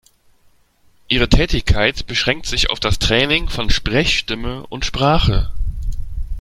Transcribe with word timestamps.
Ihre 1.09 1.29
Tätigkeit 1.29 2.07
beschränkt 2.07 2.47
sich 2.47 2.71
auf 2.71 2.79
das 2.79 2.97
Training 2.97 3.49
von 3.49 3.69
Sprechstimme 3.69 4.65
und 4.65 4.83
Sprache. 4.83 5.51